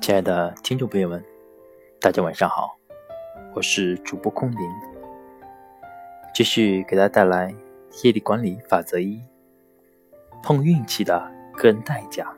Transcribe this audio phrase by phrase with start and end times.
[0.00, 1.22] 亲爱的听众朋友们，
[2.00, 2.78] 大家晚上好，
[3.54, 4.58] 我是主播空灵，
[6.32, 7.54] 继续给大家带来
[8.02, 9.20] 业力管理法则一：
[10.42, 12.32] 碰运气的个人代价。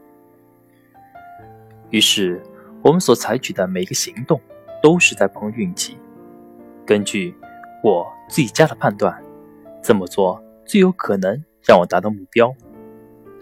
[1.91, 2.43] 于是，
[2.83, 4.41] 我们所采取的每一个行动
[4.83, 5.97] 都是在碰运气。
[6.85, 7.35] 根据
[7.85, 9.23] 我最佳的判断，
[9.81, 12.53] 这么做最有可能让我达到目标，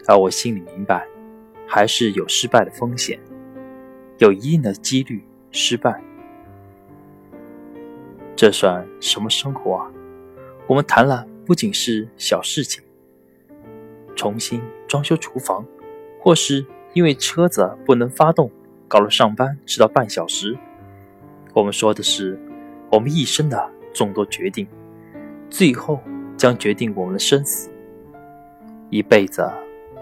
[0.06, 1.06] 而我心里明白，
[1.66, 3.18] 还是有失败的风险。
[4.18, 6.02] 有一定的几率失败，
[8.34, 9.90] 这算什么生活啊？
[10.66, 12.82] 我们谈了不仅是小事情，
[14.16, 15.64] 重新装修厨房，
[16.20, 18.50] 或是因为车子不能发动，
[18.88, 20.58] 搞了上班迟到半小时。
[21.54, 22.38] 我们说的是
[22.90, 24.66] 我们一生的众多决定，
[25.48, 26.00] 最后
[26.36, 27.70] 将决定我们的生死。
[28.90, 29.48] 一辈子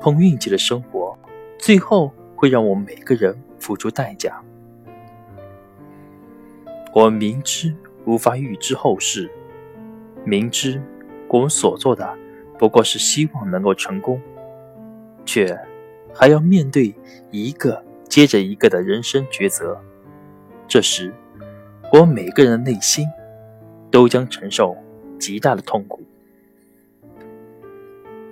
[0.00, 1.18] 碰运气的生活，
[1.58, 3.36] 最后会让我们每个人。
[3.66, 4.40] 付出代价，
[6.94, 9.28] 我们明知无法预知后事，
[10.24, 10.80] 明知
[11.26, 12.16] 我们所做的
[12.60, 14.22] 不过是希望能够成功，
[15.24, 15.58] 却
[16.14, 16.94] 还要面对
[17.32, 19.76] 一个接着一个的人生抉择。
[20.68, 21.12] 这时，
[21.92, 23.04] 我们每个人的内心
[23.90, 24.76] 都将承受
[25.18, 26.00] 极大的痛苦。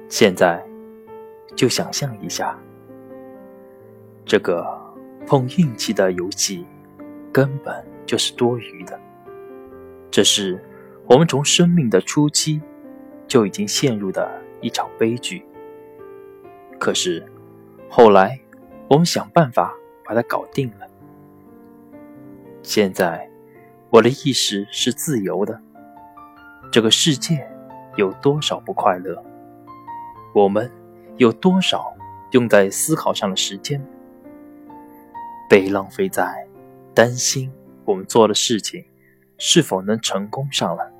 [0.08, 0.64] 现在，
[1.56, 2.56] 就想象一下
[4.24, 4.83] 这个。
[5.26, 6.66] 碰运气的游戏
[7.32, 8.98] 根本就是多余的，
[10.10, 10.62] 这是
[11.06, 12.60] 我们从生命的初期
[13.26, 15.44] 就已经陷入的一场悲剧。
[16.78, 17.24] 可是
[17.88, 18.38] 后来
[18.88, 20.86] 我们想办法把它搞定了。
[22.62, 23.28] 现在
[23.90, 25.60] 我的意识是自由的，
[26.70, 27.48] 这个世界
[27.96, 29.22] 有多少不快乐？
[30.34, 30.70] 我们
[31.16, 31.94] 有多少
[32.32, 33.84] 用在思考上的时间？
[35.48, 36.46] 被浪费在
[36.94, 37.52] 担心
[37.84, 38.84] 我们做的事情
[39.38, 40.90] 是否能成功上了。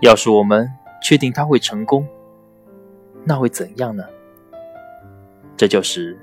[0.00, 0.70] 要是我们
[1.02, 2.06] 确定它会成功，
[3.24, 4.04] 那会怎样呢？
[5.56, 6.18] 这就是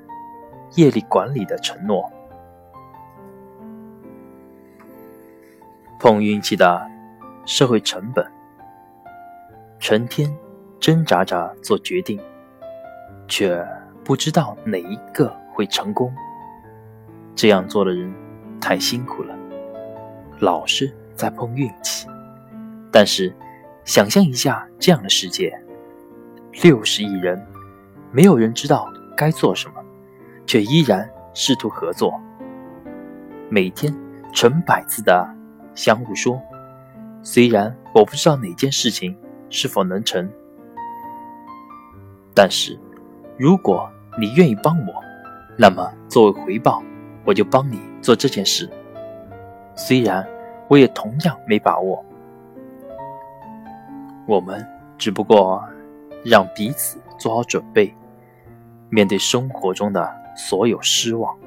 [0.75, 2.11] 业力管理的承诺。
[6.00, 6.85] 碰运气的
[7.45, 8.29] 社会成本，
[9.79, 10.31] 成天
[10.79, 12.19] 挣扎着做决定，
[13.27, 13.65] 却
[14.03, 16.13] 不知道哪一个会成功。
[17.35, 18.13] 这样做的人
[18.61, 19.35] 太辛苦了，
[20.39, 22.07] 老是在碰运气。
[22.91, 23.33] 但是，
[23.85, 25.51] 想象一下这样的世界：
[26.61, 27.44] 六十亿人，
[28.11, 29.83] 没有人知道该做什么，
[30.45, 32.13] 却依然试图合作。
[33.50, 33.94] 每天
[34.31, 35.27] 成百次的
[35.73, 36.39] 相互说
[37.23, 39.17] ：“虽然我不知道哪件事情
[39.50, 40.29] 是否能成，
[42.35, 42.79] 但是
[43.38, 43.89] 如果
[44.19, 44.94] 你愿意帮我，
[45.57, 46.83] 那么作为回报。”
[47.25, 48.69] 我就帮你做这件事，
[49.75, 50.28] 虽然
[50.67, 52.03] 我也同样没把握。
[54.28, 54.66] 我们
[54.97, 55.63] 只不过
[56.23, 57.94] 让彼此做好准备，
[58.89, 61.38] 面对生活中的所有失望。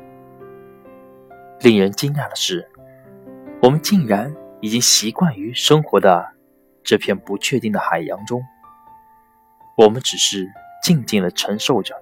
[1.61, 2.69] 令人惊讶的是，
[3.63, 6.29] 我们竟然已经习惯于生活的
[6.83, 8.43] 这片不确定的海洋中。
[9.77, 10.51] 我们只是
[10.83, 11.95] 静静的承受着，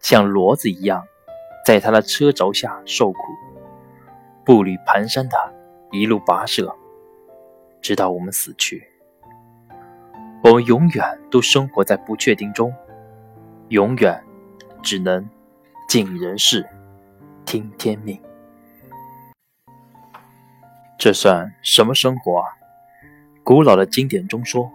[0.00, 1.04] 像骡子一样。
[1.64, 3.18] 在他的车轴下受苦，
[4.44, 5.54] 步履蹒跚的
[5.90, 6.76] 一路跋涉，
[7.80, 8.86] 直到我们死去。
[10.42, 12.70] 我们永远都生活在不确定中，
[13.68, 14.22] 永远
[14.82, 15.26] 只能
[15.88, 16.68] 尽人事，
[17.46, 18.20] 听天命。
[20.98, 22.48] 这算什么生活啊？
[23.42, 24.70] 古老的经典中说，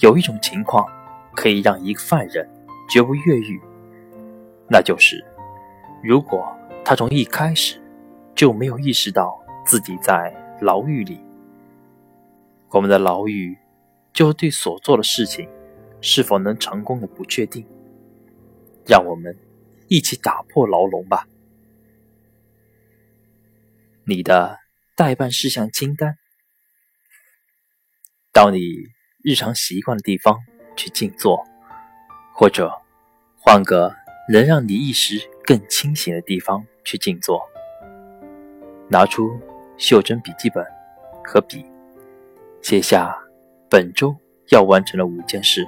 [0.00, 0.86] 有一种情况
[1.34, 2.48] 可以让一个犯人
[2.88, 3.60] 绝不越狱，
[4.66, 5.22] 那就是。
[6.02, 7.80] 如果他从一开始
[8.34, 11.22] 就没有意识到自己在牢狱里，
[12.70, 13.58] 我们的牢狱
[14.12, 15.48] 就对所做的事情
[16.00, 17.66] 是否能成功的不确定。
[18.86, 19.36] 让我们
[19.88, 21.28] 一起打破牢笼吧！
[24.04, 24.58] 你的
[24.96, 26.16] 代办事项清单，
[28.32, 28.58] 到你
[29.22, 30.38] 日常习惯的地方
[30.74, 31.46] 去静坐，
[32.32, 32.72] 或者
[33.36, 33.94] 换个
[34.30, 35.28] 能让你意识。
[35.42, 37.42] 更清醒的地方去静坐，
[38.86, 39.36] 拿出
[39.76, 40.64] 袖珍笔记本
[41.24, 41.66] 和笔，
[42.62, 43.18] 写下
[43.68, 44.14] 本周
[44.50, 45.66] 要完成的五件事，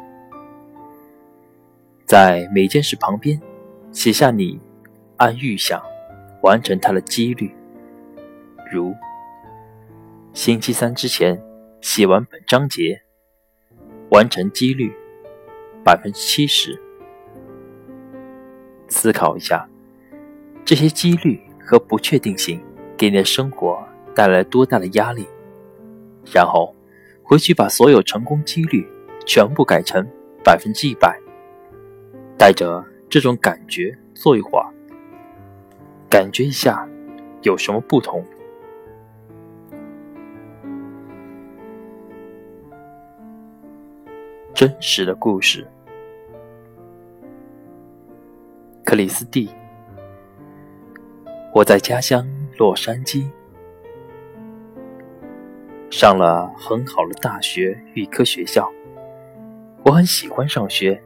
[2.06, 3.42] 在每件事旁边
[3.90, 4.60] 写下你
[5.16, 5.82] 按预想
[6.42, 7.52] 完成它的几率，
[8.70, 8.94] 如
[10.32, 11.42] 星期三之前
[11.80, 13.02] 写完本章节，
[14.10, 14.92] 完成几率
[15.84, 16.80] 百分之七十。
[19.02, 19.68] 思考一下。
[20.64, 22.62] 这些几率和不确定性
[22.96, 23.84] 给你的生活
[24.14, 25.26] 带来多大的压力，
[26.32, 26.72] 然后
[27.20, 28.86] 回去把所有成功几率
[29.26, 30.06] 全部改成
[30.44, 31.18] 百分之一百，
[32.38, 34.70] 带着这种感觉做一会儿，
[36.08, 36.88] 感觉一下
[37.42, 38.24] 有什么不同。
[44.54, 45.66] 真实的故事，
[48.92, 49.48] 克里斯蒂。
[51.54, 52.28] 我在家乡
[52.58, 53.24] 洛杉矶
[55.90, 58.70] 上了很好的大学预科学校，
[59.82, 61.02] 我很喜欢上学，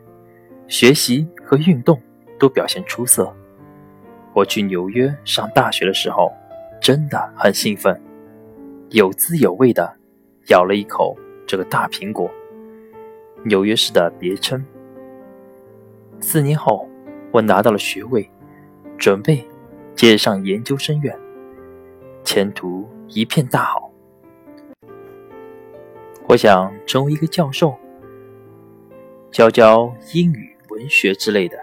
[0.66, 2.02] 学习和运动
[2.40, 3.32] 都表现出色。
[4.34, 6.32] 我去纽约上大学的时候，
[6.80, 8.02] 真的很兴奋，
[8.90, 9.96] 有滋有味的
[10.48, 11.16] 咬了一口
[11.46, 12.28] 这个大苹果，
[13.44, 14.66] 纽约市的别称。
[16.18, 16.88] 四年后，
[17.32, 18.28] 我拿到了学位，
[18.98, 19.44] 准备。
[19.94, 21.18] 接上研究生院，
[22.22, 23.90] 前途一片大好。
[26.28, 27.74] 我想成为一个教授，
[29.30, 31.56] 教教英语、文学之类的。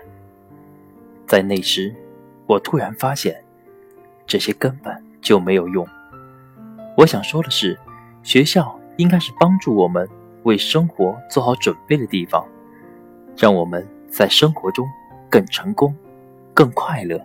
[1.28, 1.94] 在那时，
[2.48, 3.40] 我突然发现，
[4.26, 5.88] 这些根本就没有用。
[6.98, 7.80] 我想说的是，
[8.24, 10.10] 学校应该是帮助我们
[10.42, 12.44] 为生活做好准备的地方，
[13.38, 14.88] 让我们在生活中
[15.34, 15.96] 更成功、
[16.54, 17.20] 更快乐。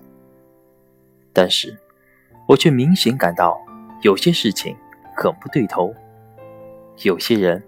[1.30, 1.76] 但是，
[2.46, 3.60] 我却明显感到
[4.00, 4.74] 有些事情
[5.14, 5.94] 很不对头。
[7.02, 7.62] 有些人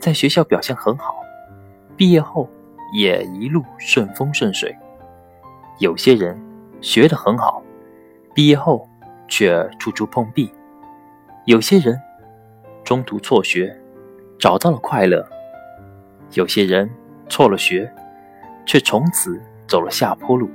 [0.00, 1.16] 在学校表现很好，
[1.94, 2.48] 毕业后
[2.94, 4.72] 也一路顺风顺水；
[5.78, 6.42] 有些人
[6.80, 7.62] 学得很好，
[8.32, 8.88] 毕业后
[9.28, 10.50] 却处处碰壁；
[11.44, 12.00] 有些人
[12.82, 13.78] 中途辍学，
[14.38, 15.22] 找到了快乐；
[16.32, 16.90] 有些人
[17.28, 17.92] 辍了学，
[18.64, 19.38] 却从此
[19.72, 20.50] 走了下坡路。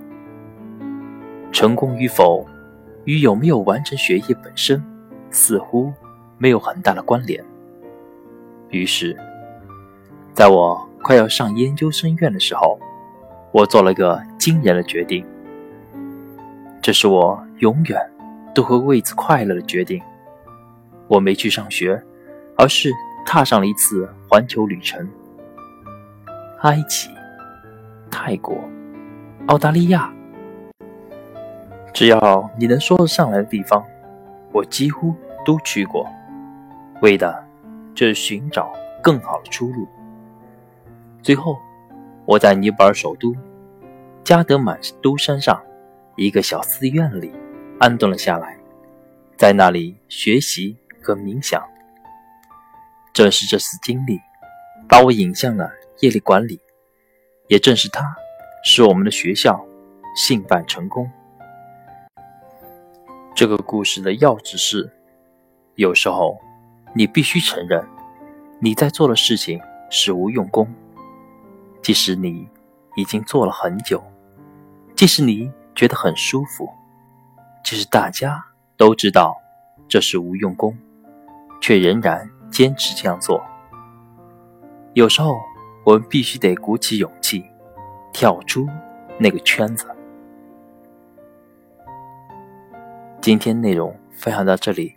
[1.51, 2.45] 成功与否？
[3.05, 4.83] 与有没有完成学业本身
[5.31, 5.91] 似乎
[6.37, 7.43] 没有很大的关联。
[8.69, 9.17] 于是，
[10.33, 12.77] 在我快要上研究生院的时候，
[13.51, 15.25] 我做了个惊人的决定。
[16.79, 17.99] 这是我永远
[18.53, 19.99] 都会为此快乐的决定。
[21.07, 21.99] 我没去上学，
[22.55, 22.91] 而是
[23.25, 25.09] 踏上了一次环球旅程。
[26.61, 27.09] 埃及、
[28.11, 28.55] 泰国、
[29.47, 30.13] 澳大利亚。
[31.93, 33.83] 只要你能说得上来的地方，
[34.51, 35.15] 我几乎
[35.45, 36.05] 都去过，
[37.01, 37.43] 为的
[37.95, 38.71] 就是寻找
[39.01, 39.87] 更好的出路。
[41.23, 41.57] 最后，
[42.25, 43.33] 我在尼泊尔首都
[44.21, 45.63] 加德满都山上
[46.17, 47.31] 一个小寺院里
[47.79, 48.57] 安顿了下来，
[49.37, 51.63] 在那里学习和冥想。
[53.13, 54.19] 正是这次经历，
[54.89, 55.71] 把我引向了
[56.01, 56.59] 业力管理，
[57.47, 58.15] 也正是它，
[58.69, 59.65] 使我们的学校
[60.13, 61.09] 兴办成功。
[63.33, 64.91] 这个故事的要旨是：
[65.75, 66.37] 有时候，
[66.93, 67.87] 你必须承认
[68.59, 69.57] 你在做的事情
[69.89, 70.67] 是无用功，
[71.81, 72.45] 即使你
[72.97, 74.03] 已经做了很久，
[74.97, 76.69] 即使你觉得很舒服，
[77.63, 78.43] 即使大家
[78.75, 79.37] 都知道
[79.87, 80.77] 这是无用功，
[81.61, 83.41] 却仍然坚持这样做。
[84.93, 85.39] 有时候，
[85.85, 87.45] 我们必须得鼓起勇气，
[88.19, 88.67] 跳出
[89.19, 89.85] 那个圈子。
[93.21, 94.95] 今天内容分享到这里，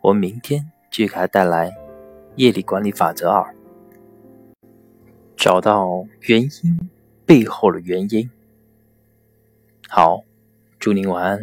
[0.00, 1.70] 我们明天继续给大家带来
[2.36, 3.54] 夜里管理法则二，
[5.36, 6.90] 找到原因
[7.26, 8.30] 背后的原因。
[9.90, 10.24] 好，
[10.78, 11.38] 祝您晚安。